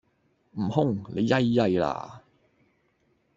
[0.55, 2.23] 悟空,你曳曳啦